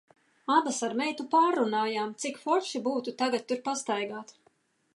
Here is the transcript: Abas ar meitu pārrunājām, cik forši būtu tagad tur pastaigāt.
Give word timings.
Abas 0.53 0.77
ar 0.87 0.93
meitu 1.01 1.25
pārrunājām, 1.33 2.15
cik 2.23 2.41
forši 2.45 2.81
būtu 2.89 3.13
tagad 3.23 3.47
tur 3.53 3.61
pastaigāt. 3.69 4.35